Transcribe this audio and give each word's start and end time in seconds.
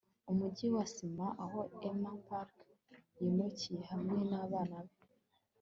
umujyi 0.31 0.67
wa 0.75 0.83
cement, 0.95 1.33
aho 1.43 1.59
emma 1.89 2.11
parker 2.27 2.69
yimukiye 3.19 3.81
hamwe 3.91 4.17
nabana 4.29 4.77
be 4.87 4.95